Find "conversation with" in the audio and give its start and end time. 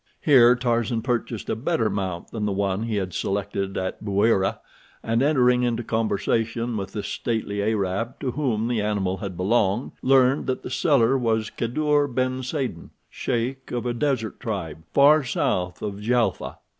5.83-6.93